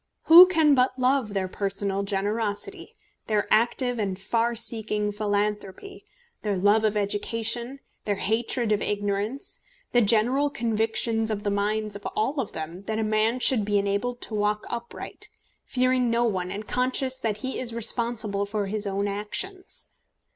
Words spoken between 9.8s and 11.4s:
the general convictions